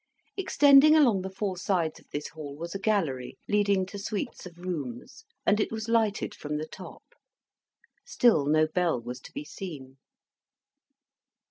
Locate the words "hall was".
2.29-2.73